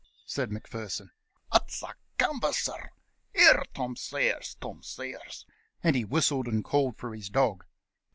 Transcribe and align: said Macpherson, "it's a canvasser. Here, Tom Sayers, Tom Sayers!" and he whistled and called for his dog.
said 0.25 0.51
Macpherson, 0.51 1.11
"it's 1.53 1.83
a 1.83 1.93
canvasser. 2.17 2.89
Here, 3.35 3.61
Tom 3.75 3.95
Sayers, 3.95 4.57
Tom 4.59 4.81
Sayers!" 4.81 5.45
and 5.83 5.95
he 5.95 6.05
whistled 6.05 6.47
and 6.47 6.63
called 6.65 6.97
for 6.97 7.13
his 7.13 7.29
dog. 7.29 7.63